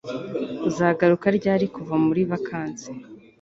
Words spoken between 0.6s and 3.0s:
Uzagaruka ryari kuva muri vacance